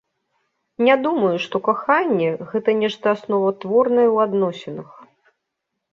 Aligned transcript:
Не 0.87 0.95
думаю, 1.05 1.33
што 1.43 1.61
каханне, 1.67 2.31
гэта 2.53 2.69
нешта 2.81 3.05
асноватворнае 3.19 4.07
ў 4.15 4.17
адносінах. 4.29 4.89